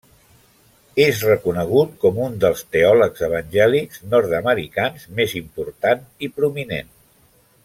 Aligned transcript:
És 1.03 1.19
reconegut 1.27 1.91
com 2.05 2.17
un 2.29 2.39
dels 2.45 2.65
teòlegs 2.77 3.25
evangèlics 3.29 4.03
nord-americans 4.15 5.07
més 5.21 5.37
important 5.45 6.07
i 6.29 6.33
prominent. 6.41 6.95